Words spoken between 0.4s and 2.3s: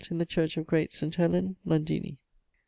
of Great St. Helen, Londini.